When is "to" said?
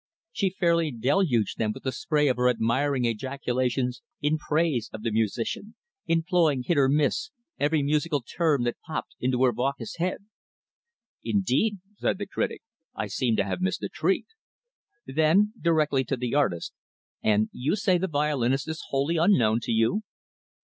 13.35-13.43, 16.05-16.17, 19.65-19.71